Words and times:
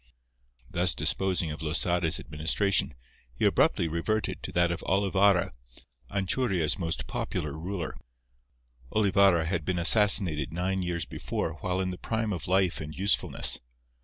Thus 0.67 0.95
disposing 0.95 1.51
of 1.51 1.61
Losada's 1.61 2.19
administration, 2.19 2.95
he 3.35 3.45
abruptly 3.45 3.87
reverted 3.87 4.41
to 4.41 4.51
that 4.53 4.71
of 4.71 4.83
Olivarra, 4.87 5.53
Anchuria's 6.09 6.79
most 6.79 7.05
popular 7.05 7.51
ruler. 7.53 7.95
Olivarra 8.91 9.45
had 9.45 9.63
been 9.63 9.77
assassinated 9.77 10.51
nine 10.51 10.81
years 10.81 11.05
before 11.05 11.53
while 11.61 11.79
in 11.79 11.91
the 11.91 11.99
prime 11.99 12.33
of 12.33 12.47
life 12.47 12.81
and 12.81 12.95
usefulness. 12.95 13.59